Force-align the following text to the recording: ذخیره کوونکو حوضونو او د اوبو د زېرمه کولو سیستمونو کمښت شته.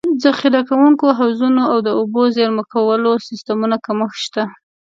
ذخیره 0.23 0.61
کوونکو 0.69 1.05
حوضونو 1.19 1.61
او 1.71 1.77
د 1.87 1.89
اوبو 1.99 2.21
د 2.27 2.33
زېرمه 2.35 2.63
کولو 2.73 3.11
سیستمونو 3.27 3.75
کمښت 3.85 4.19
شته. 4.25 4.43